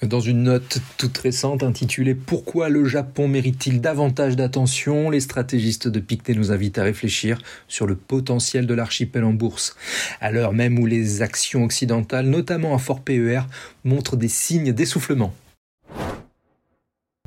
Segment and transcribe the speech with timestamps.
[0.00, 5.10] Dans une note toute récente intitulée Pourquoi le Japon mérite-t-il davantage d'attention?
[5.10, 9.76] Les stratégistes de Pictet nous invitent à réfléchir sur le potentiel de l'archipel en bourse.
[10.20, 13.42] À l'heure même où les actions occidentales, notamment à fort PER,
[13.84, 15.34] montrent des signes d'essoufflement.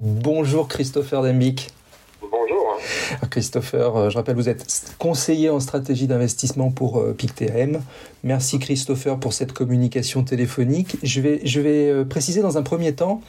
[0.01, 1.69] Bonjour Christopher Dembic.
[3.29, 7.81] Christopher, euh, je rappelle, vous êtes conseiller en stratégie d'investissement pour euh, PicTM.
[8.23, 10.97] Merci Christopher pour cette communication téléphonique.
[11.03, 13.21] Je vais, euh, préciser dans un premier temps,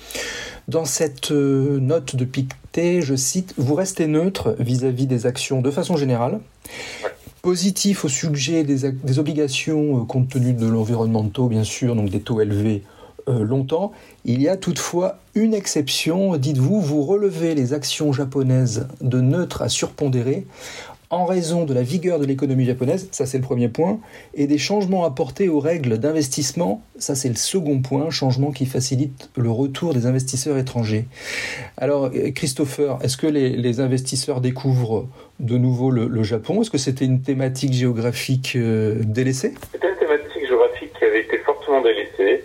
[0.68, 5.96] dans cette note de Pictet, je cite, vous restez neutre vis-à-vis des actions de façon
[5.96, 6.40] générale.
[7.42, 12.20] Positif au sujet des, obligations compte tenu de l'environnement de taux, bien sûr, donc des
[12.20, 12.95] taux élevés euh,
[13.28, 13.92] longtemps.
[14.24, 19.68] Il y a toutefois une exception, dites-vous, vous relevez les actions japonaises de neutre à
[19.68, 20.46] surpondéré
[21.10, 24.00] en raison de la vigueur de l'économie japonaise, ça c'est le premier point,
[24.34, 29.30] et des changements apportés aux règles d'investissement, ça c'est le second point, changement qui facilite
[29.36, 31.04] le retour des investisseurs étrangers.
[31.76, 35.06] Alors Christopher, est-ce que les, investisseurs découvrent
[35.38, 36.62] de nouveau le, Japon?
[36.62, 41.82] Est-ce que c'était une thématique géographique euh, délaissée une thématique géographique qui avait été fortement
[41.82, 42.42] délaissée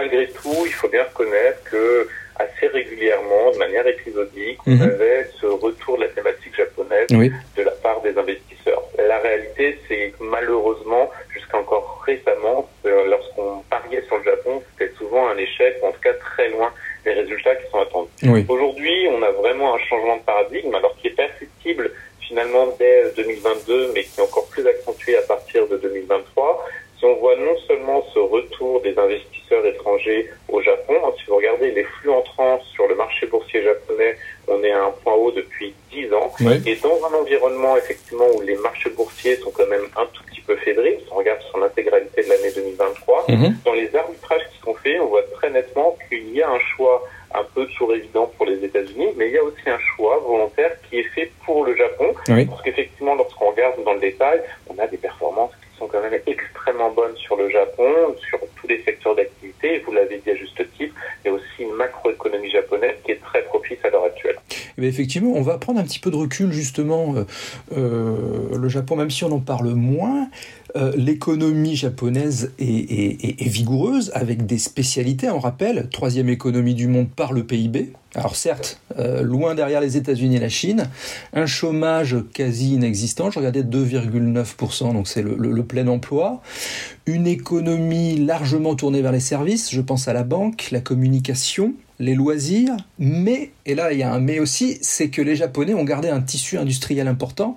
[0.00, 4.82] malgré tout, il faut bien reconnaître que assez régulièrement, de manière épisodique, on mhm.
[4.82, 8.82] avait ce retour de la thématique japonaise de la part des investisseurs.
[8.98, 14.92] La réalité, c'est que malheureusement, jusqu'à encore récemment, euh, lorsqu'on pariait sur le Japon, c'était
[14.94, 16.72] souvent un échec, ou en tout cas très loin
[17.04, 18.46] des résultats qui sont attendus.
[18.48, 21.90] Aujourd'hui, on a vraiment un changement de paradigme, alors qui est perceptible
[22.20, 26.64] finalement dès 2022, mais qui est encore plus accentué à partir de 2023.
[27.00, 31.36] Si on voit non seulement ce retour des investisseurs étrangers au Japon, hein, si vous
[31.36, 35.32] regardez les flux entrants sur le marché boursier japonais, on est à un point haut
[35.32, 35.74] depuis
[36.40, 36.62] 10 ans.
[36.66, 40.40] Et dans un environnement effectivement où les marchés boursiers sont quand même un tout petit
[40.40, 43.56] peu fébriles, si on regarde sur l'intégralité de l'année 2023, mhm.
[43.64, 47.06] dans les arbitrages qui sont faits, on voit très nettement qu'il y a un choix
[47.32, 50.72] un peu toujours évident pour les États-Unis, mais il y a aussi un choix volontaire
[50.88, 54.86] qui est fait pour le Japon, parce qu'effectivement, lorsqu'on regarde dans le détail, on a
[54.88, 59.78] des performances sont quand même extrêmement bonnes sur le Japon, sur tous les secteurs d'activité.
[59.80, 63.20] Vous l'avez dit à juste titre, il y a aussi une macroéconomie japonaise qui est
[63.20, 64.04] très propice à l'heure
[64.80, 67.14] Eh effectivement, on va prendre un petit peu de recul justement.
[67.14, 67.24] Euh,
[67.76, 70.28] euh, le Japon, même si on en parle moins,
[70.76, 75.28] euh, l'économie japonaise est, vigoureuse avec des spécialités.
[75.28, 77.92] On rappelle, troisième économie du monde par le PIB.
[78.14, 78.80] Alors certes,
[79.22, 80.88] loin derrière les États-Unis et la Chine,
[81.32, 83.30] un chômage quasi inexistant.
[83.30, 86.42] Je regardais 2,9%, donc c'est le, plein emploi.
[87.06, 89.72] Une économie largement tournée vers les services.
[89.72, 94.12] Je pense à la banque, la communication, les loisirs, mais, et là il y a
[94.12, 97.56] un mais aussi, c'est que les Japonais ont gardé un tissu industriel important.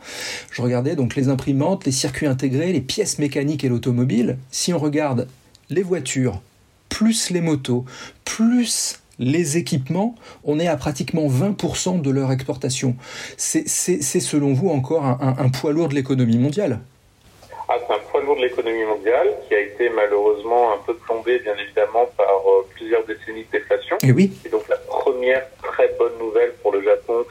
[0.51, 4.37] Je regardais donc les imprimantes, les circuits intégrés, les pièces mécaniques et l'automobile.
[4.51, 5.27] Si on regarde
[5.69, 6.41] les voitures,
[6.89, 7.85] plus les motos,
[8.25, 12.95] plus les équipements, on est à pratiquement 20% de leur exportation.
[13.37, 16.81] C'est selon vous encore un poids lourd de l'économie mondiale?
[17.69, 17.75] Ah,
[18.23, 22.65] lourd de l'économie mondiale qui a été malheureusement un peu plombé, bien évidemment, par euh,
[22.75, 23.97] plusieurs décennies de déflation.
[24.03, 24.31] Et oui.
[24.45, 27.25] Et donc la première très bonne nouvelle pour le Japon,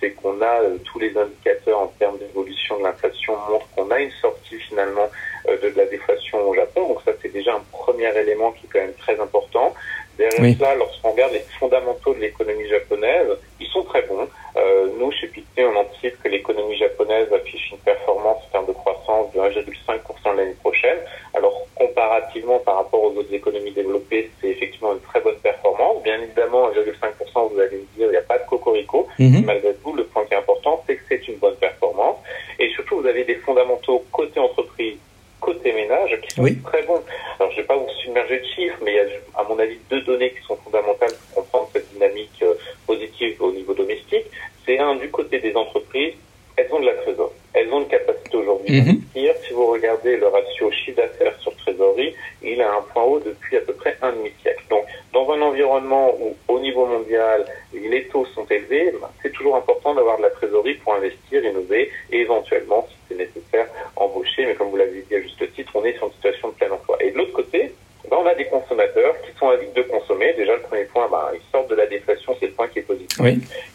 [0.00, 4.00] c'est qu'on a euh, tous les indicateurs en termes d'évolution de l'inflation montrent qu'on a
[4.00, 5.08] une sortie finalement
[5.48, 6.88] euh, de, la déflation au Japon.
[6.88, 9.74] Donc ça, c'est déjà un premier élément qui est quand même très important.
[10.20, 14.28] Derrière cela, lorsqu'on regarde les fondamentaux de l'économie japonaise, ils sont très bons.
[14.54, 18.72] Euh, nous, chez Pictet, on anticipe que l'économie japonaise affiche une performance en termes de
[18.72, 20.98] croissance de 1,5% l'année prochaine.
[21.32, 26.02] Alors, comparativement par rapport aux autres économies développées, c'est effectivement une très bonne performance.
[26.02, 29.08] Bien évidemment, 1,5%, vous allez me dire, il n'y a pas de cocorico.
[29.18, 29.46] Mhm.
[29.46, 32.18] Malgré tout, le point qui est important, c'est que c'est une bonne performance.
[32.58, 34.98] Et surtout, vous avez des fondamentaux côté entreprise
[35.40, 37.00] côté ménage qui sont très bons.
[37.38, 39.04] Alors, je ne vais pas vous submerger de chiffres, mais il y a,
[39.50, 42.54] mon avis, deux données qui sont fondamentales pour comprendre cette dynamique euh,
[42.86, 44.26] positive au niveau domestique.
[44.64, 46.14] C'est un, du côté des entreprises,
[46.56, 47.34] elles ont de la trésorerie.
[47.52, 48.84] Elles ont une capacité aujourd'hui mhm.
[48.86, 49.34] d'investir.
[49.46, 53.56] Si vous regardez le ratio chiffre d'affaires sur trésorerie, il a un point haut depuis
[53.56, 54.62] à peu près un demi-siècle.
[54.70, 59.56] Donc, dans un environnement où, au niveau mondial, les taux sont élevés, ben, c'est toujours
[59.56, 63.66] important d'avoir de la trésorerie pour investir, innover et éventuellement, si c'est nécessaire,
[63.96, 64.46] embaucher.
[64.46, 66.70] Mais comme vous l'avez dit à juste titre, on est sur une situation de plein
[66.70, 66.96] emploi.
[67.00, 67.72] Et de l'autre côté,
[68.08, 69.09] ben, on a des consommateurs
[69.40, 70.32] sont avides de consommer.
[70.34, 72.82] Déjà, le premier point, ben, ils sortent de la déflation, c'est le point qui est
[72.82, 73.18] positif.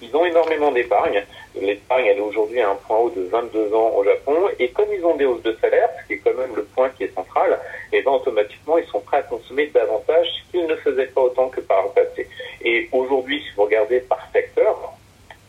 [0.02, 1.24] Ils ont énormément d'épargne.
[1.60, 4.36] L'épargne, elle est aujourd'hui à un point haut de 22 ans au Japon.
[4.60, 6.90] Et comme ils ont des hausses de salaire, ce qui est quand même le point
[6.90, 7.60] qui est central,
[7.92, 11.22] et eh ben, automatiquement, ils sont prêts à consommer davantage, ce qu'ils ne faisaient pas
[11.22, 12.28] autant que par le passé.
[12.64, 14.94] Et aujourd'hui, si vous regardez par secteur,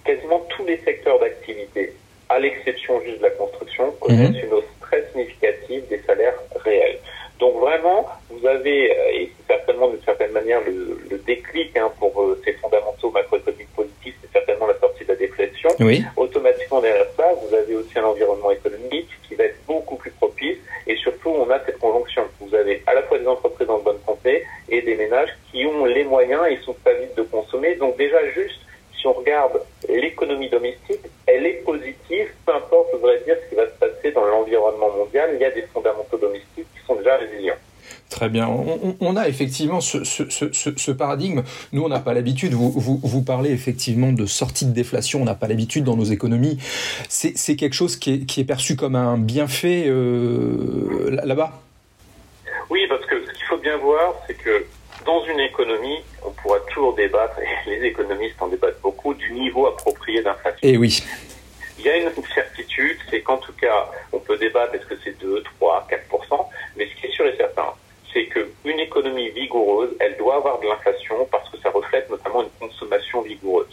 [0.05, 1.93] quasiment tous les secteurs d'activité,
[2.29, 4.47] à l'exception juste de la construction, connaissent mhm.
[4.47, 6.99] une hausse très significative des salaires réels.
[7.39, 11.91] Donc vraiment, vous avez, euh, et certainement d'une certaine manière, le, le déclin déclic hein,
[11.99, 15.69] pour euh, ces fondamentaux macroéconomiques positifs, c'est certainement la sortie de la déflation.
[15.87, 16.05] Oui.
[16.17, 20.59] Automatiquement derrière ça, vous avez aussi un environnement économique qui va être beaucoup plus propice
[20.87, 22.25] et surtout on a cette conjonction.
[22.41, 25.85] Vous avez à la fois des entreprises en bonne santé et des ménages qui ont
[25.85, 27.77] les moyens et sont pas vides de consommer.
[27.77, 28.61] Donc déjà juste
[28.99, 33.55] si on regarde l'économie domestique, elle est positive, peu importe, je voudrais dire, ce qui
[33.55, 37.17] va se passer dans l'environnement mondial, il y a des fondamentaux domestiques qui sont déjà
[37.17, 37.57] résilients.
[38.17, 38.49] Très bien.
[38.49, 41.43] On, a effectivement ce, paradigme.
[41.73, 42.55] Nous, on n'a pas l'habitude.
[42.55, 45.21] Vous, vous, parlez effectivement de sortie de déflation.
[45.21, 46.57] On n'a pas l'habitude dans nos économies.
[47.11, 51.61] C'est quelque chose qui est, perçu comme un bienfait euh, là-bas
[52.71, 54.65] Oui, parce que ce qu'il faut bien voir, c'est que
[55.05, 59.67] dans une économie, on pourra toujours débattre, et les économistes en débattent beaucoup, du niveau
[59.67, 60.61] approprié d'inflation.
[60.63, 61.05] Et eh oui.
[61.79, 65.19] Il y a une certitude, c'est qu'en tout cas, on peut débattre est-ce que c'est
[65.21, 66.47] 2, 3, 4%,
[66.79, 67.75] mais ce qui est sûr et certain,
[68.17, 72.69] c'est qu'une économie vigoureuse, elle doit avoir de l'inflation parce que ça reflète notamment une
[72.69, 73.67] consommation vigoureuse.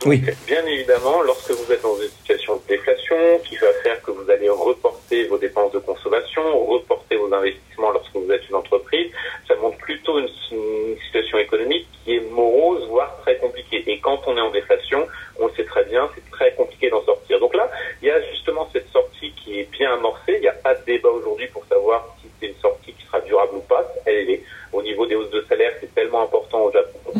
[0.00, 0.22] Donc, oui.
[0.46, 4.30] bien évidemment, lorsque vous êtes dans une situation de déflation qui va faire que vous
[4.30, 9.10] allez reporter vos dépenses de consommation, reporter vos investissements lorsque vous êtes une entreprise,
[9.46, 13.84] ça montre plutôt une, une situation économique qui est morose, voire très compliquée.
[13.86, 15.06] Et quand on est en déflation,
[15.38, 17.40] on le sait très bien, c'est très compliqué d'en sortir.
[17.40, 17.70] Donc là,
[18.02, 20.34] il y a justement cette sortie qui est bien amorcée.
[20.36, 23.20] Il n'y a pas de débat aujourd'hui pour savoir si c'est une sortie qui sera
[23.20, 23.84] durable ou pas.
[24.06, 24.42] Elle est
[24.72, 26.70] au niveau des hausses de salaire, c'est tellement important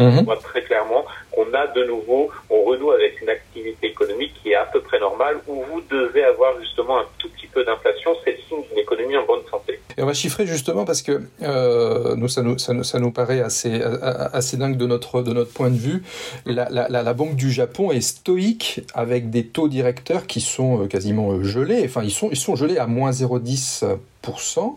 [0.05, 4.51] On voit très clairement qu'on a de nouveau, on renoue avec une activité économique qui
[4.51, 8.13] est à peu près normale, où vous devez avoir justement un tout petit peu d'inflation.
[8.25, 9.81] C'est le signe d'une économie en bonne santé.
[9.97, 13.11] Et on va chiffrer justement parce que euh, nous, ça nous, ça, nous, ça nous
[13.11, 16.03] paraît assez, assez dingue de notre, de notre point de vue.
[16.47, 20.87] La, la, la, Banque du Japon est stoïque avec des taux directeurs qui sont euh,
[20.87, 21.83] quasiment euh, gelés.
[21.85, 24.75] Enfin, ils sont, ils sont gelés à moins 0,10%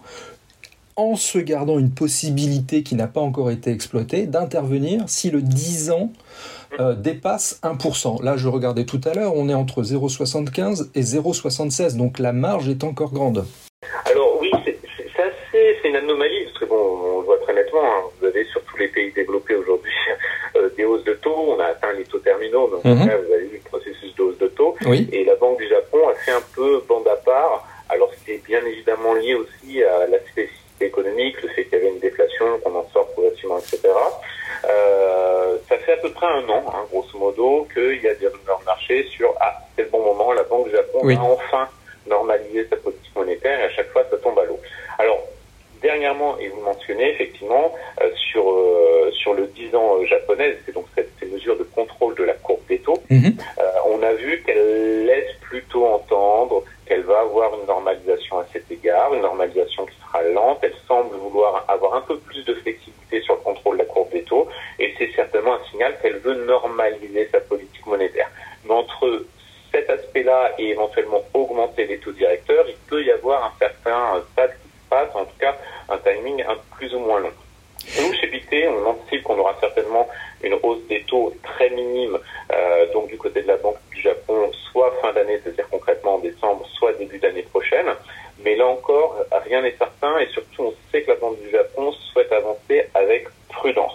[0.97, 5.91] en se gardant une possibilité qui n'a pas encore été exploitée d'intervenir si le 10
[5.91, 6.11] ans
[6.79, 8.23] euh, dépasse 1%.
[8.23, 12.67] Là, je regardais tout à l'heure, on est entre 0,75 et 0,76, donc la marge
[12.67, 13.45] est encore grande.
[14.05, 17.83] Alors oui, c'est assez, c'est une anomalie, parce que bon, on le voit très nettement,
[17.83, 18.01] hein.
[18.19, 19.93] vous avez sur tous les pays développés aujourd'hui
[20.55, 23.07] euh, des hausses de taux, on a atteint les taux terminaux, donc mhm.
[23.07, 26.09] là, vous avez eu le processus de hausse de taux, et la Banque du Japon
[26.09, 30.17] a fait un peu bande à part, alors c'est bien évidemment lié aussi à la
[30.19, 33.81] spécificité économique, le fait qu'il y avait une déflation, qu'on en sort progressivement, etc.
[34.65, 38.27] Euh, ça fait à peu près un an, hein, grosso modo, qu'il y a des
[38.27, 41.69] rumeurs de marché sur ah c'est le bon moment, la Banque du Japon a enfin
[42.07, 44.59] normalisé sa politique monétaire et à chaque fois ça tombe à l'eau.
[44.97, 45.19] Alors
[45.81, 50.85] dernièrement, et vous mentionnez effectivement euh, sur euh, sur le 10 ans japonais, c'est donc
[50.95, 53.37] cette, ces mesures de contrôle de la courbe des taux, mhm.
[53.85, 59.13] on a vu qu'elle laisse plutôt entendre qu'elle va avoir une normalisation à cet égard,
[59.13, 60.59] une normalisation qui sera lente.
[60.61, 64.11] Elle semble vouloir avoir un peu plus de flexibilité sur le contrôle de la courbe
[64.11, 64.47] des taux,
[64.79, 68.29] et c'est certainement un signal qu'elle veut normaliser sa politique monétaire.
[68.65, 69.25] Mais entre
[69.71, 74.51] cet aspect-là et éventuellement augmenter les taux directeurs, il peut y avoir un certain stade
[74.51, 75.55] qui se passe, en tout cas
[75.89, 77.33] un timing un plus ou moins long.
[77.99, 80.07] Nous, chez BT, on anticipe qu'on aura certainement
[80.43, 82.17] une hausse des taux très minime,
[82.51, 86.19] euh, donc du côté de la Banque du Japon, soit fin d'année, c'est-à-dire concrètement en
[86.19, 87.87] décembre, soit début d'année prochaine.
[88.43, 89.15] Mais là encore,
[89.45, 93.27] rien n'est certain et surtout, on sait que la Banque du Japon souhaite avancer avec
[93.49, 93.93] prudence.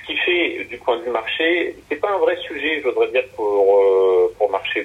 [0.00, 3.08] Ce qui fait, du point de vue marché, c'est pas un vrai sujet, je voudrais
[3.08, 4.82] dire, pour, euh, pour marché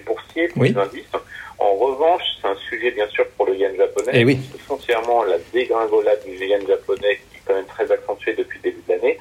[0.67, 1.11] indices.
[1.57, 4.11] En revanche, c'est un sujet, bien sûr, pour le yen japonais.
[4.13, 4.39] Et eh oui.
[4.67, 8.83] Foncièrement, la dégringolade du yen japonais, qui est quand même très accentuée depuis le début
[8.87, 9.17] de l'année,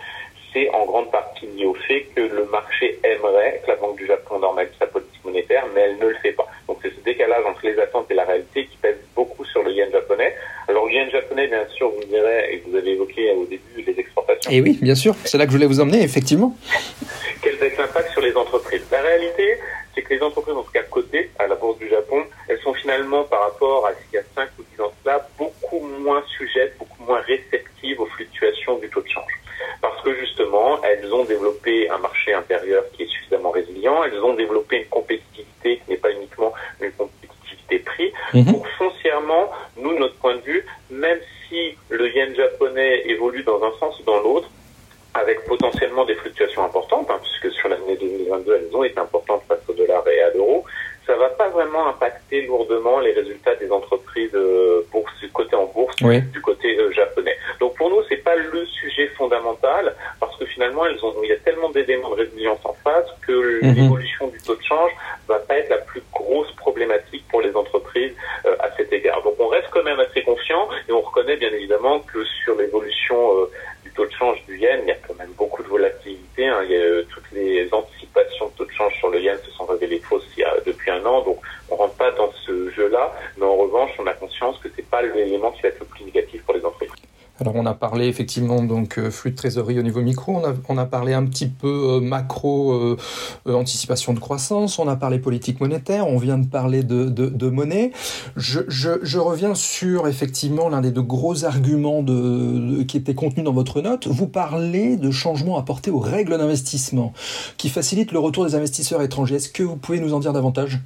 [0.54, 4.06] c'est en grande partie lié au fait que le marché aimerait que la Banque du
[4.06, 6.46] Japon normalise sa politique monétaire, mais elle ne le fait pas.
[6.68, 9.72] Donc c'est ce décalage entre les attentes et la réalité qui pèse beaucoup sur le
[9.72, 10.34] yen japonais.
[10.68, 13.82] Alors le yen japonais, bien sûr, vous me direz, et vous avez évoqué au début
[13.84, 14.50] les exportations.
[14.50, 16.56] Et oui, bien sûr, c'est là que je voulais vous emmener, effectivement.
[17.42, 19.58] Quel va être l'impact sur les entreprises La réalité,
[19.94, 22.74] c'est que les entreprises, en tout cas cotées à la Bourse du Japon, elles sont
[22.74, 26.76] finalement, par rapport à ce y a 5 ou 10 ans cela, beaucoup moins sujettes,
[26.78, 29.32] beaucoup moins réceptives aux fluctuations du taux de change
[29.80, 34.34] parce que justement, elles ont développé un marché intérieur qui est suffisamment résilient, elles ont
[34.34, 38.12] développé une compétitivité qui n'est pas uniquement une compétitivité prix.
[38.32, 41.18] Donc foncièrement, nous, de notre point de vue, même
[41.48, 44.48] si le yen japonais évolue dans un sens ou dans l'autre,
[45.14, 49.60] avec potentiellement des fluctuations importantes, hein, puisque sur l'année 2022, elles ont été importantes face
[49.68, 50.64] au dollar et à l'euro,
[51.06, 54.86] ça va pas vraiment impacter lourdement les résultats des entreprises euh,
[55.74, 57.36] bourse, du côté euh, japonais.
[57.60, 61.32] Donc pour nous, c'est pas le sujet fondamental parce que finalement, elles ont, il y
[61.32, 63.74] a tellement d'éléments de résilience en face que mhm.
[63.74, 64.90] l'évolution du taux de change
[65.28, 68.12] va pas être la plus grosse problématique pour les entreprises
[68.46, 69.22] euh, à cet égard.
[69.22, 73.48] Donc on reste quand même assez confiant et on reconnaît bien évidemment que sur l'évolution
[73.94, 76.46] taux de change du yen, il y a quand même beaucoup de volatilité.
[76.46, 76.62] Hein.
[76.64, 79.64] Il y a, toutes les anticipations de taux de change sur le yen se sont
[79.64, 81.38] révélées fausses il y a, depuis un an, donc
[81.70, 83.12] on rentre pas dans ce jeu-là.
[83.36, 86.04] Mais en revanche, on a conscience que c'est pas l'élément qui va être le plus
[86.04, 86.90] négatif pour les entreprises.
[87.40, 91.12] Alors on a effectivement donc euh, flux de trésorerie au niveau micro, on a, parlé
[91.12, 92.96] un petit peu euh, macro euh,
[93.46, 97.92] anticipation de croissance, on a parlé politique monétaire, on vient de parler de, monnaie.
[98.36, 103.80] Je, reviens sur effectivement l'un des deux gros arguments de, qui était contenu dans votre
[103.80, 104.06] note.
[104.06, 107.12] Vous parlez de changements apportés aux règles d'investissement
[107.56, 109.36] qui facilitent le retour des investisseurs étrangers.
[109.36, 110.78] Est-ce que vous pouvez nous en dire davantage?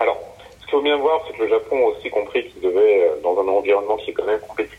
[0.00, 0.18] Alors,
[0.60, 3.48] ce qu'il faut bien voir, c'est que le Japon aussi compris qu'il devait, dans un
[3.48, 4.77] environnement qui est quand même compétitif,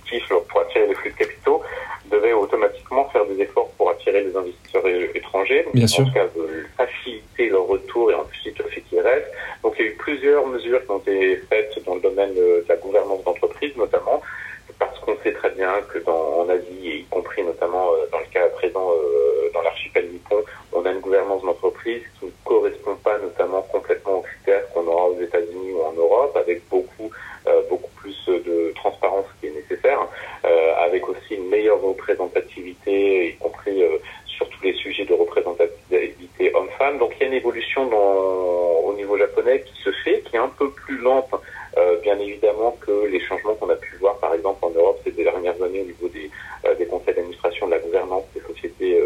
[0.49, 1.61] pour attirer les flux de capitaux
[2.09, 5.65] devait automatiquement faire des efforts pour attirer les investisseurs étrangers.
[5.73, 6.03] Bien sûr.
[6.03, 9.31] En tout cas, de faciliter leur retour et ensuite le fait qu'ils restent.
[9.63, 12.65] Donc, il y a eu plusieurs mesures qui ont été faites dans le domaine de
[12.67, 14.21] la gouvernance d'entreprise, notamment,
[14.79, 18.25] parce qu'on sait très bien que dans, en Asie, y compris notamment euh, dans le
[18.33, 20.41] cas présent euh, dans l'archipel nippon,
[20.73, 25.09] on a une gouvernance d'entreprise qui ne correspond pas notamment complètement aux critères qu'on aura
[25.09, 27.11] aux États-Unis ou en Europe, avec beaucoup,
[27.47, 29.99] euh, beaucoup plus de transparence qui est nécessaire,
[30.45, 36.55] euh, avec aussi une meilleure représentativité, y compris euh, sur tous les sujets de représentativité
[36.55, 36.97] homme-femme.
[36.99, 40.39] Donc il y a une évolution dans, au niveau japonais qui se fait, qui est
[40.39, 41.33] un peu plus lente,
[41.77, 45.11] euh, bien évidemment, que les changements qu'on a pu voir, par exemple, en Europe ces
[45.11, 46.29] dernières années au niveau des,
[46.77, 48.99] des conseils d'administration, de la gouvernance des sociétés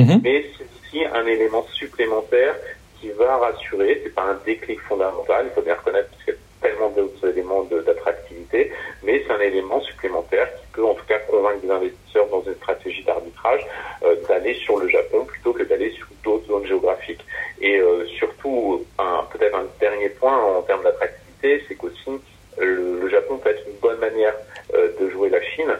[0.00, 0.20] Mhm.
[0.22, 2.54] Mais c'est aussi un élément supplémentaire
[3.00, 4.00] qui va rassurer.
[4.02, 7.28] C'est pas un déclic fondamental, il faut bien reconnaître, parce qu'il y a tellement d'autres
[7.28, 8.70] éléments d'attractivité,
[9.02, 12.54] mais c'est un élément supplémentaire qui peut en tout cas convaincre des investisseurs dans une
[12.56, 13.66] stratégie d'arbitrage
[14.04, 17.24] euh, d'aller sur le Japon plutôt que d'aller sur d'autres zones géographiques.
[17.60, 18.84] Et euh, surtout,
[19.32, 22.10] peut-être un dernier point en termes d'attractivité, c'est qu'aussi
[22.58, 24.34] le, le, Japon peut être une bonne manière
[24.74, 25.72] euh, de jouer la Chine.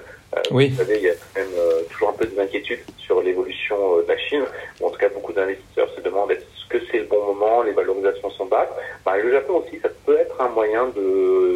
[0.51, 0.69] oui.
[0.69, 4.17] Vous savez, il y a quand même toujours un peu d'inquiétude sur l'évolution de la
[4.81, 7.73] Ou en tout cas beaucoup d'investisseurs se demandent est-ce que c'est le bon moment, les
[7.73, 8.69] valorisations sont basses?
[9.05, 10.89] Bah, le Japon aussi, ça peut être un moyen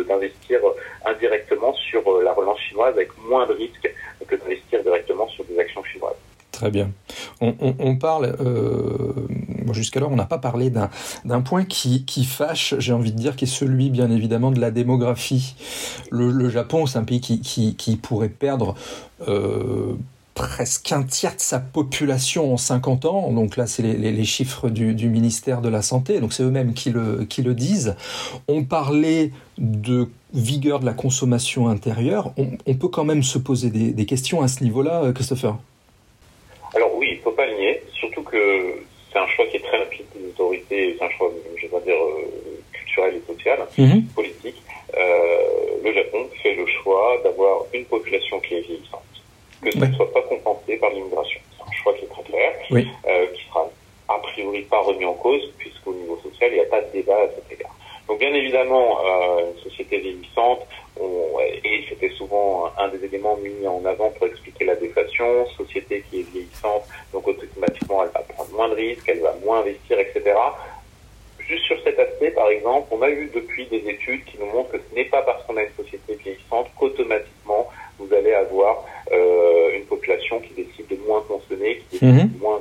[0.08, 0.60] d'investir
[1.04, 3.92] indirectement sur la relance chinoise avec moins de risques
[4.26, 6.16] que d'investir directement sur des actions chinoises.
[6.52, 6.90] Très bien.
[7.40, 9.12] On, parle, euh,
[9.72, 13.48] jusqu'alors on n'a pas parlé d'un point qui, fâche, j'ai envie de dire, qui est
[13.48, 15.56] celui bien évidemment de la démographie.
[16.12, 18.76] Le, Japon, c'est un pays qui pourrait perdre
[19.28, 19.94] euh,
[20.48, 23.32] presque un tiers de sa population en 50 ans.
[23.32, 26.20] Donc là, c'est les, les, les, chiffres du, du, ministère de la Santé.
[26.20, 27.96] Donc c'est eux-mêmes qui le, qui le disent.
[28.48, 32.32] On parlait de vigueur de la consommation intérieure.
[32.36, 35.56] On, on peut quand même se poser des, des questions à ce niveau-là, Christopher
[36.74, 37.82] Alors oui, il ne faut pas le nier.
[37.92, 38.36] Surtout que
[39.12, 40.96] c'est un choix qui est très rapide des autorités.
[40.98, 44.02] C'est un choix, je vais dire, euh, culturel et social, -hmm.
[44.14, 44.60] politique.
[44.96, 49.13] Euh, le Japon fait le choix d'avoir une population qui est vieillissante
[49.64, 51.40] que ce ne soit pas compensé par l'immigration.
[51.56, 52.88] C'est un choix qui est très clair, oui.
[53.08, 53.68] euh, qui sera
[54.08, 57.16] a priori pas remis en cause, puisqu'au niveau social, il n'y a pas de débat
[57.16, 57.74] à cet égard.
[58.06, 60.60] Donc bien évidemment, euh, une société vieillissante,
[61.00, 66.04] on, et c'était souvent un des éléments mis en avant pour expliquer la déflation, société
[66.10, 69.98] qui est vieillissante, donc automatiquement elle va prendre moins de risques, elle va moins investir,
[69.98, 70.34] etc.
[71.38, 74.72] Juste sur cet aspect, par exemple, on a eu depuis des études qui nous montrent
[74.72, 77.68] que ce n'est pas parce qu'on a une société vieillissante qu'automatiquement
[77.98, 78.84] vous allez avoir
[79.74, 82.34] une population qui décide de moins consommer, qui décide -hmm.
[82.34, 82.60] de moins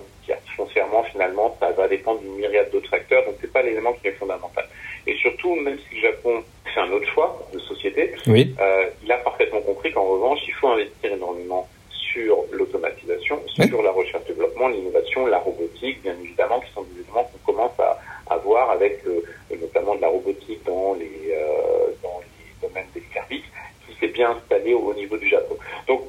[0.55, 4.11] foncièrement finalement ça va dépendre d'une myriade d'autres facteurs donc c'est pas l'élément qui est
[4.13, 4.65] fondamental
[5.07, 6.43] et surtout même si le Japon
[6.73, 8.53] fait un autre choix de société oui.
[8.59, 13.67] euh, il a parfaitement compris qu'en revanche il faut investir énormément sur l'automatisation oui.
[13.67, 17.79] sur la recherche développement l'innovation la robotique bien évidemment qui sont des éléments qu'on commence
[17.79, 19.21] à, à voir avec euh,
[19.59, 23.43] notamment de la robotique dans les euh, dans les domaines des services
[23.87, 25.57] qui s'est bien installé au, au niveau du Japon
[25.87, 26.01] donc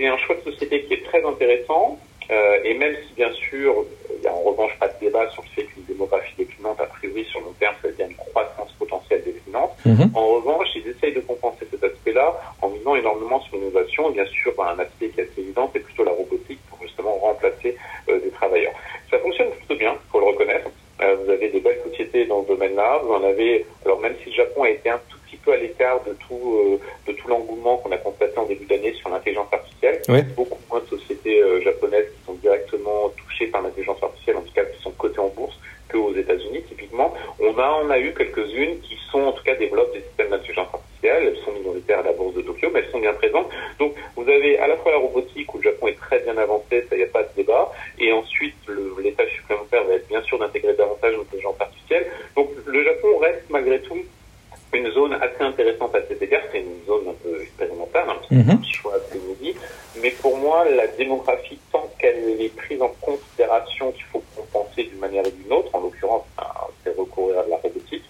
[0.00, 1.98] c'est un choix de société qui est très intéressant
[2.30, 5.42] euh, et même si, bien sûr, il n'y a en revanche pas de débat sur
[5.42, 9.22] le fait qu'une démographie déclinante, a priori, sur long terme, ça devient une croissance potentielle
[9.94, 10.10] -hmm.
[10.14, 12.28] en revanche, ils essayent de compenser cet aspect-là
[12.62, 14.10] en misant énormément sur l'innovation.
[14.10, 17.76] Bien sûr, un aspect qui est assez évident, c'est plutôt la robotique pour justement remplacer
[18.08, 18.72] euh, des travailleurs.
[19.10, 20.68] Ça fonctionne plutôt bien, il faut le reconnaître.
[21.00, 23.00] Euh, vous avez des belles sociétés dans ce domaine-là.
[23.04, 25.56] Vous en avez, alors même si le Japon a été un tout petit peu à
[25.56, 30.02] l'écart de tout, de tout l'engouement qu'on a constaté en début d'année sur l'intelligence artificielle,
[30.08, 30.22] oui.
[30.36, 34.64] beaucoup moins de sociétés japonaises qui sont directement touchées par l'intelligence artificielle, en tout cas
[34.64, 35.56] qui sont cotées en bourse,
[35.90, 37.14] qu'aux États-Unis typiquement.
[37.40, 40.68] On a, on a eu quelques-unes qui sont en tout cas développent des systèmes d'intelligence
[40.72, 41.22] artificielle.
[41.28, 43.48] Elles sont minoritaires à la bourse de Tokyo, mais elles sont bien présentes.
[43.78, 46.84] Donc vous avez à la fois la robotique où le Japon est très bien avancé,
[46.88, 48.56] ça y a pas de débat, et ensuite
[49.02, 52.06] l'étage supplémentaire va être bien sûr d'intégrer davantage l'intelligence artificielle.
[52.36, 53.08] Donc le Japon
[53.48, 53.98] reste malgré tout
[54.72, 56.42] une zone assez intéressante à cet égard.
[56.52, 58.72] C'est une zone un peu expérimentale, un petit mm -hmm.
[58.72, 59.56] choix assez inédit.
[60.42, 65.30] moi, la démographie, tant qu'elle est prise en considération, qu'il faut compenser d'une manière ou
[65.30, 66.24] d'une autre, en l'occurrence,
[66.84, 68.04] c'est recourir à la robotique,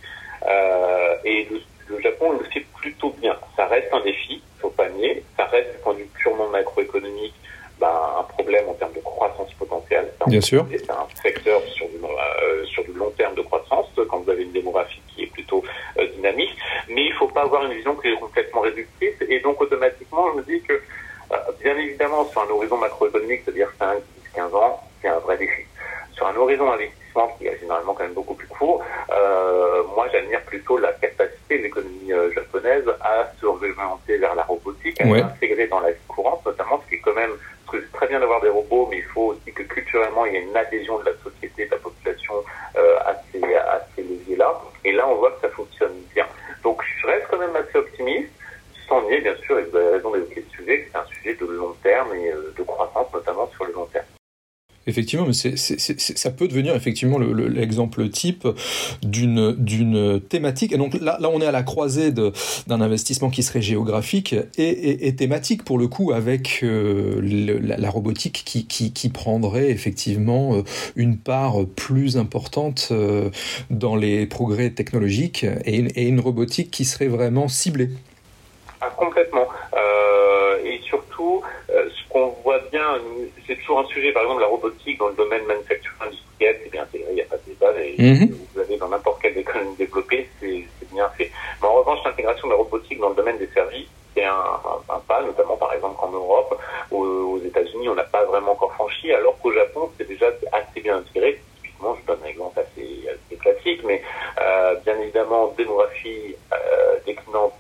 [0.46, 3.36] euh, et le, Japon le fait plutôt bien.
[3.56, 5.14] Ça reste un défi, faut pas nier.
[5.36, 7.36] Ça reste, du point de vue purement macroéconomique,
[7.80, 10.08] bah, un problème en termes de croissance potentielle.
[10.26, 14.30] Bien sûr un secteur sur du, euh, sur du long terme de croissance, quand vous
[14.30, 15.62] avez une démographie qui est plutôt
[15.98, 16.56] euh, dynamique.
[16.88, 19.14] Mais il ne faut pas avoir une vision qui est complètement réductrice.
[19.28, 23.70] Et donc, automatiquement, je me dis que, euh, bien évidemment, sur un horizon macroéconomique, c'est-à-dire
[23.78, 24.02] 5, 10,
[24.34, 25.62] 15 ans, c'est un vrai défi.
[26.14, 28.82] Sur un horizon investissement qui est généralement quand même beaucoup plus court,
[30.40, 35.80] plutôt la capacité de l'économie japonaise à se réorienter vers la robotique, à l'intégrer dans
[35.80, 37.32] la vie courante, notamment, ce qui est quand même
[37.70, 40.42] c'est très bien d'avoir des robots, mais il faut aussi que culturellement, il y ait
[40.42, 42.34] une adhésion de la société, de la population
[42.76, 44.60] euh, à ces, à ces leviers-là.
[44.84, 46.26] Et là, on voit que ça fonctionne bien.
[46.62, 48.30] Donc, je reste quand même assez optimiste,
[48.88, 51.34] sans nier, bien sûr, et vous avez raison d'évoquer ce sujet, que c'est un sujet
[51.34, 54.06] de long terme et euh, de croissance, notamment sur le long terme.
[54.98, 58.48] Effectivement, mais ça peut devenir effectivement l'exemple type
[59.00, 60.72] d'une, d'une thématique.
[60.72, 65.14] Et donc là, là, on est à la croisée d'un investissement qui serait géographique et,
[65.14, 67.20] thématique pour le coup, avec euh,
[67.62, 70.62] la, robotique qui, qui, prendrait effectivement euh,
[70.96, 73.30] une part plus importante euh,
[73.70, 77.90] dans les progrès technologiques et une, et une robotique qui serait vraiment ciblée.
[78.80, 79.46] Ah, complètement.
[80.64, 81.42] et surtout,
[82.08, 82.98] qu'on voit bien,
[83.46, 86.82] c'est toujours un sujet, par exemple la robotique dans le domaine manufacturier industriel, c'est bien
[86.82, 88.34] intégré, il n'y a pas de débat, et mhm.
[88.54, 91.30] vous avez dans n'importe quelle économie développée, c'est bien fait.
[91.60, 94.34] Mais en revanche, l'intégration de la robotique dans le domaine des services, c'est un,
[94.88, 96.58] un, pas, notamment par exemple en Europe,
[96.90, 100.80] aux, aux États-Unis, on n'a pas vraiment encore franchi, alors qu'au Japon, c'est déjà assez
[100.80, 101.40] bien intégré.
[101.62, 104.02] Typiquement, je donne un exemple assez, assez classique, mais
[104.40, 107.52] euh, bien évidemment, démographie euh, déclinante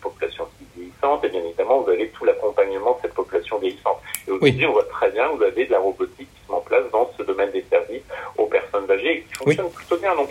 [0.00, 3.98] population vieillissante, et bien évidemment, vous avez tout l'accompagnement de cette population vieillissante.
[4.26, 6.60] Et aujourd'hui, on voit très bien, vous avez de la robotique qui se met en
[6.60, 8.02] place dans ce domaine des services
[8.36, 10.14] aux personnes âgées et qui fonctionne plutôt bien.
[10.14, 10.30] Donc,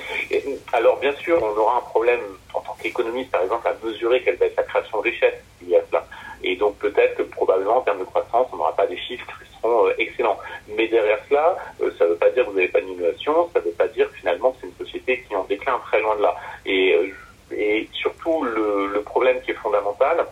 [0.73, 2.21] alors, bien sûr, on aura un problème
[2.53, 5.35] en tant qu'économiste, par exemple, à mesurer quelle va être la création de richesse
[5.65, 6.05] liée à cela.
[6.43, 9.61] Et donc, peut-être que probablement, en termes de croissance, on n'aura pas des chiffres qui
[9.61, 10.39] seront euh, excellents.
[10.69, 13.59] Mais derrière cela, euh, ça ne veut pas dire que vous n'avez pas d'innovation, ça
[13.59, 16.15] ne veut pas dire finalement que c'est une société qui est en déclin très loin
[16.15, 16.35] de là.
[16.65, 17.09] Et euh,
[17.51, 20.23] et surtout, le, le problème qui est fondamental,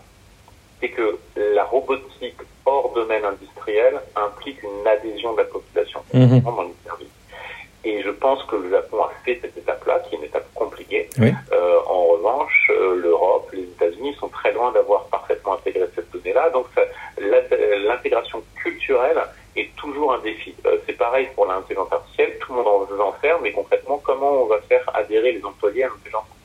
[0.80, 5.46] c'est que la robotique hors domaine industriel implique une adhésion de la
[6.84, 7.08] services.
[7.84, 11.10] Et je pense que le Japon a fait cette étape-là, qui est une étape compliquée.
[11.20, 16.50] Euh, en revanche, euh, l'Europe, les États-Unis sont très loin d'avoir parfaitement intégré cette donnée-là.
[16.50, 16.66] Donc
[17.18, 19.22] l'intégration culturelle
[19.56, 20.54] est toujours un défi.
[20.66, 24.02] Euh, c'est pareil pour l'intelligence artificielle, tout le monde en veut en faire, mais concrètement,
[24.04, 26.37] comment on va faire adhérer les employés à l'intelligence artificielle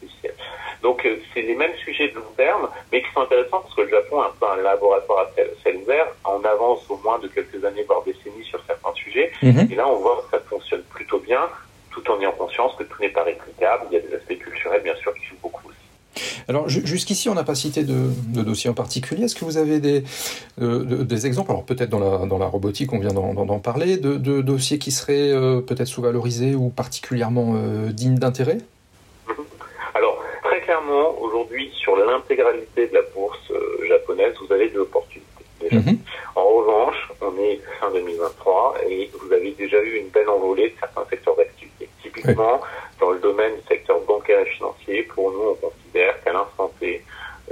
[0.82, 3.82] Donc euh, c'est les mêmes sujets de long terme, mais qui sont intéressants parce que
[3.82, 5.30] le Japon est un peu un laboratoire à
[5.62, 9.30] ciel, ouvert, en avance au moins de quelques années, voire décennies sur certains sujets.
[9.42, 9.68] Mhm.
[9.70, 11.42] Et là, on voit que ça fonctionne plutôt bien,
[11.90, 13.84] tout en ayant conscience que tout n'est pas réplicable.
[13.90, 15.76] Il y a des aspects culturels, bien sûr, qui jouent beaucoup aussi.
[16.48, 19.24] Alors jusqu'ici, on n'a pas cité de, de dossiers en particulier.
[19.24, 20.04] Est-ce que vous avez des,
[20.60, 24.16] euh, des exemples, alors peut-être dans la, dans la robotique, on vient d'en parler, de,
[24.16, 28.58] de, dossiers qui seraient euh, peut-être sous-valorisés ou particulièrement euh, dignes d'intérêt?
[30.62, 33.52] Clairement, aujourd'hui, sur l'intégralité de la bourse
[33.88, 35.28] japonaise, vous avez deux opportunités.
[35.70, 35.98] Mhm.
[36.34, 40.74] En revanche, on est fin 2023 et vous avez déjà eu une belle envolée de
[40.80, 41.88] certains secteurs d'activité.
[42.02, 42.60] Typiquement,
[43.00, 47.02] dans le domaine du secteur bancaire et financier, pour nous, on considère qu'à l'instant T,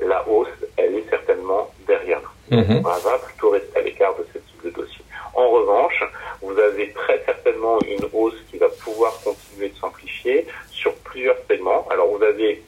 [0.03, 2.20] la hausse, elle est certainement derrière
[2.51, 2.57] nous.
[2.57, 2.79] Mhm.
[2.79, 5.05] On va plutôt rester à l'écart de ce type de dossier.
[5.35, 6.03] En revanche,
[6.42, 11.87] vous avez très certainement une hausse qui va pouvoir continuer de s'amplifier sur plusieurs segments.
[11.90, 12.62] Alors, vous avez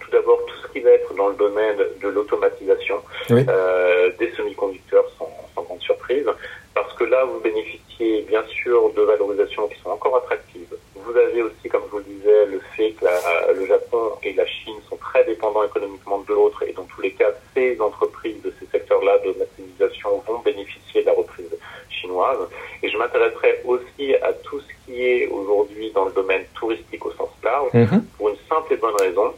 [0.00, 5.04] tout d'abord tout ce qui va être dans le domaine de l'automatisation euh, des semi-conducteurs
[5.18, 6.26] sans, sans, grande surprise,
[6.74, 10.74] parce que là, vous bénéficiez bien sûr de valorisations qui sont encore attractives.
[10.96, 14.32] Vous avez aussi, comme je vous le disais, le fait que la, le Japon et
[14.32, 18.40] la Chine sont très dépendants économiquement de l'autre, et dans tous les cas, ces entreprises
[18.42, 21.50] de ces secteurs-là de massimisation vont bénéficier de la reprise
[21.90, 22.38] chinoise.
[22.82, 27.12] Et je m'intéresserai aussi à tout ce qui est aujourd'hui dans le domaine touristique au
[27.12, 28.04] sens large, mhm.
[28.16, 29.32] pour une simple et bonne raison,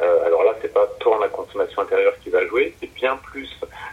[0.00, 3.48] euh, alors là, c'est pas tant la consommation intérieure qui va jouer, c'est bien plus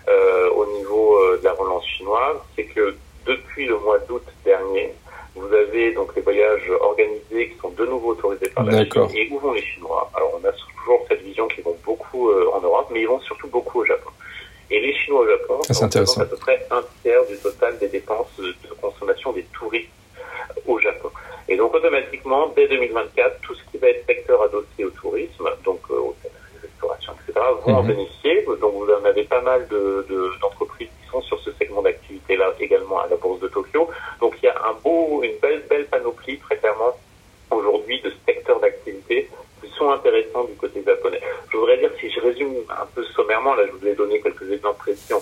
[0.08, 2.38] euh, au niveau euh, de la relance chinoise.
[2.56, 2.95] C'est que
[3.26, 4.93] depuis le mois d'août dernier,
[5.36, 9.08] vous avez donc les voyages organisés qui sont de nouveau autorisés par la Chine.
[9.13, 12.60] Et où vont les Chinois Alors on a toujours cette vision qu'ils vont beaucoup en
[12.60, 14.10] Europe, mais ils vont surtout beaucoup au Japon.
[14.71, 15.84] Et les Chinois au Japon, c'est
[16.21, 19.89] à peu près un tiers du total des dépenses de consommation des touristes
[20.67, 21.12] au Japon.
[21.52, 25.82] Et donc automatiquement, dès 2024, tout ce qui va être secteur adossé au tourisme, donc
[25.92, 27.78] euh, hôtellerie, restauration, etc., vont mhm.
[27.78, 28.46] en bénéficier.
[28.62, 30.08] Donc vous en avez pas mal de,
[30.40, 33.90] d'entreprises qui sont sur ce segment d'activité-là également à la Bourse de Tokyo.
[34.22, 36.96] Donc il y a un beau, une belle, belle panoplie très clairement
[37.50, 39.30] aujourd'hui de secteurs d'activité
[39.62, 41.20] qui sont intéressants du côté japonais.
[41.52, 44.50] Je voudrais dire, si je résume un peu sommairement, là je vous ai donné quelques
[44.50, 45.14] exemples précis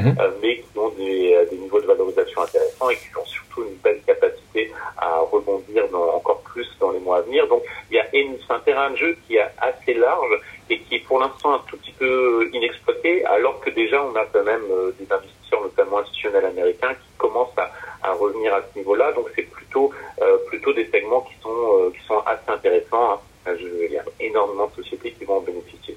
[0.00, 0.16] mhm.
[0.20, 3.64] euh, mais qui ont des, euh, des, niveaux de valorisation intéressants et qui ont surtout
[3.64, 7.46] une belle capacité à rebondir dans, encore plus dans les mois à venir.
[7.48, 10.96] Donc, il y a c'est un terrain de jeu qui est assez large et qui
[10.96, 14.62] est pour l'instant un tout petit peu inexploité, alors que déjà on a quand même
[14.98, 17.70] des investisseurs, notamment institutionnels américains, qui commencent à,
[18.04, 19.12] à revenir à ce niveau-là.
[19.12, 23.14] Donc c'est plutôt euh, plutôt des segments qui sont euh, qui sont assez intéressants.
[23.46, 23.56] Hein.
[23.58, 25.93] Je, il y a énormément de sociétés qui vont en bénéficier.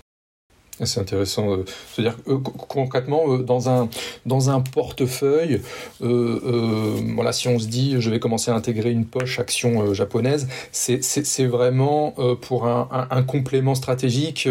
[0.85, 1.53] C'est intéressant.
[1.53, 3.89] Euh, c'est-à-dire euh, concrètement, euh, dans un,
[4.25, 5.61] dans un portefeuille,
[5.99, 11.45] voilà, si on se dit je vais commencer à intégrer une poche action japonaise, c'est
[11.45, 14.47] vraiment pour un, un, complément stratégique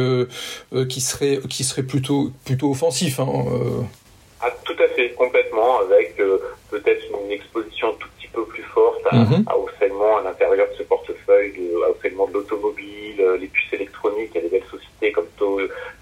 [0.88, 3.20] qui, serait, qui serait plutôt, plutôt offensif.
[3.20, 3.28] Hein,
[4.40, 6.16] ah, tout à fait, complètement, avec
[6.70, 10.76] peut-être une exposition tout petit peu plus forte à, mm au segment à l'intérieur de
[10.76, 14.70] ce portefeuille, de, au segment de l'automobile, les puces électroniques, il y a des belles
[14.70, 15.26] sociétés comme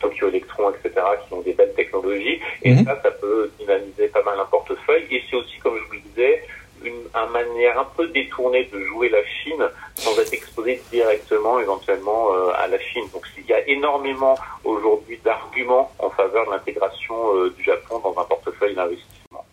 [0.01, 0.95] Tokyo Electron, etc.,
[1.27, 1.41] qui ont
[2.63, 5.07] Et mm ça, ça peut dynamiser pas mal un portefeuille.
[5.11, 6.43] Et c'est aussi, comme je vous le disais,
[6.85, 9.65] une, une, manière un peu détournée de jouer la Chine
[9.95, 13.05] sans être exposé directement éventuellement euh, à la Chine.
[13.13, 18.21] Donc il y a énormément aujourd'hui d'arguments en faveur de l'intégration euh, du Japon dans
[18.21, 19.45] un portefeuille d'investissement.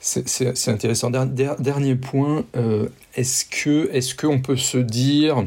[0.00, 1.10] C'est intéressant.
[1.10, 5.44] Dernier point, euh, est-ce que est-ce qu'on peut se dire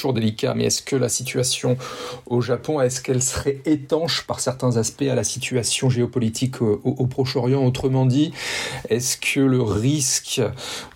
[0.00, 1.76] toujours délicat, mais est-ce que la situation
[2.26, 7.64] au Japon, est-ce qu'elle serait étanche par certains aspects à la situation géopolitique au, Proche-Orient
[7.66, 8.32] Autrement dit,
[8.88, 10.40] est-ce que le risque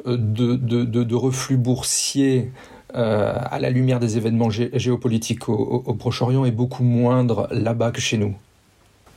[0.07, 2.51] de, de, de, reflux boursier
[2.95, 8.17] euh, à la lumière des événements géopolitiques au, Proche-Orient est beaucoup moindre là-bas que chez
[8.17, 8.35] nous?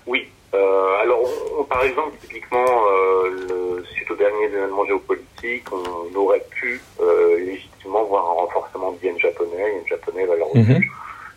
[0.05, 0.27] Oui.
[0.53, 1.23] Euh, alors,
[1.69, 8.25] par exemple, typiquement, euh, suite aux derniers événements géopolitiques, on aurait pu euh, légitimement voir
[8.25, 9.36] un renforcement du yen japonais,
[9.89, 10.81] japonais valeur mm -hmm.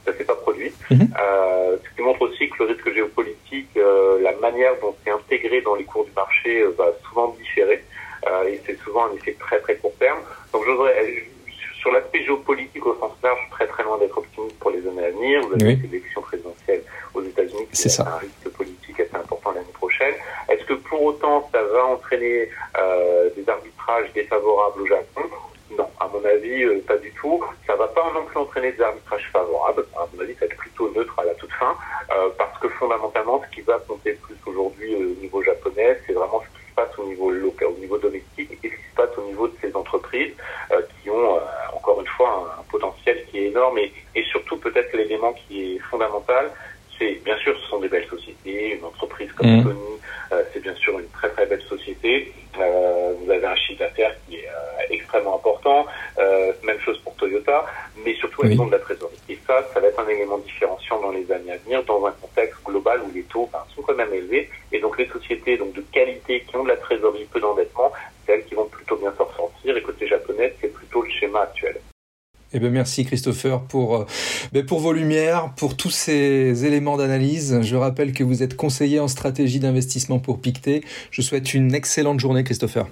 [0.04, 0.72] Ça s'est pas produit.
[0.90, 1.08] Mhm.
[1.24, 5.60] euh, ce qui montre aussi que le risque géopolitique, euh, la manière dont c'est intégré
[5.68, 7.78] dans les cours du marché euh, va souvent différer.
[8.26, 10.20] Euh, et c'est souvent un effet très très court terme.
[10.52, 10.96] Donc je voudrais,
[11.80, 15.10] sur l'aspect géopolitique au sens large, très très loin d'être optimiste pour les années à
[15.10, 15.40] venir.
[15.46, 15.78] Vous avez oui.
[15.90, 16.82] l'élection présidentielle
[17.14, 18.02] aux États-Unis, c'est ça.
[18.14, 20.14] un risque politique assez important l'année prochaine.
[20.50, 25.22] Est-ce que pour autant ça va entraîner euh, des arbitrages défavorables au Japon
[25.78, 27.40] non, à mon avis, euh, pas du tout.
[27.66, 29.84] Ça va pas non plus entraîner des arbitrages favorables.
[29.96, 31.76] À mon avis, ça va être plutôt neutre à la toute fin,
[32.10, 36.12] euh, parce que fondamentalement, ce qui va compter plus aujourd'hui euh, au niveau japonais, c'est
[36.12, 38.94] vraiment ce qui se passe au niveau local, au niveau domestique, et ce qui se
[38.96, 40.34] passe au niveau de ces entreprises
[40.72, 41.40] euh, qui ont, euh,
[41.74, 45.78] encore une fois, un, potentiel qui est énorme, et, et surtout peut-être l'élément qui est
[45.78, 46.50] fondamental,
[47.00, 48.76] c'est bien sûr, ce sont des belles sociétés.
[48.76, 49.62] Une entreprise comme mmh.
[49.62, 49.98] Sony,
[50.32, 52.32] euh, c'est bien sûr une très très belle société.
[52.58, 55.86] Euh, vous avez un chiffre d'affaires qui est euh, extrêmement important.
[56.62, 57.64] même chose pour Toyota,
[58.04, 58.60] mais surtout elles oui.
[58.60, 59.16] ont de la trésorerie.
[59.28, 62.12] Et ça, ça va être un élément différenciant dans les années à venir, dans un
[62.12, 64.50] contexte global où les taux ben, sont quand même élevés.
[64.70, 67.90] Et donc les sociétés donc de qualité qui ont de la trésorerie, peu d'endettement,
[68.24, 69.76] c'est elles qui vont plutôt bien s'en ressortir.
[69.76, 71.80] Et côté japonais, c'est plutôt le schéma actuel.
[72.52, 74.06] Eh bien, merci Christopher pour,
[74.54, 77.60] euh, pour vos lumières, pour tous ces éléments d'analyse.
[77.62, 80.82] Je rappelle que vous êtes conseiller en stratégie d'investissement pour Pictet.
[81.12, 82.86] Je souhaite une excellente journée Christopher.